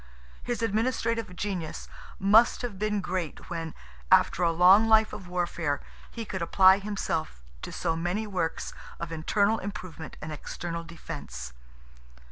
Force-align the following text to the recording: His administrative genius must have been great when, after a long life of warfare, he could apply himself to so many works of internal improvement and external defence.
His 0.41 0.63
administrative 0.63 1.35
genius 1.35 1.87
must 2.17 2.63
have 2.63 2.79
been 2.79 3.01
great 3.01 3.51
when, 3.51 3.75
after 4.11 4.41
a 4.41 4.51
long 4.51 4.87
life 4.89 5.13
of 5.13 5.27
warfare, 5.27 5.79
he 6.09 6.25
could 6.25 6.41
apply 6.41 6.79
himself 6.79 7.39
to 7.61 7.71
so 7.71 7.95
many 7.95 8.25
works 8.25 8.73
of 8.99 9.11
internal 9.11 9.59
improvement 9.59 10.17
and 10.19 10.31
external 10.31 10.83
defence. 10.83 11.53